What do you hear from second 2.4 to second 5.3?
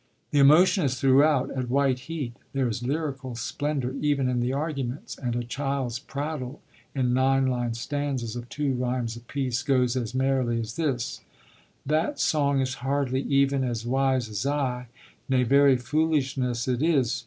there is lyrical splendour even in the arguments: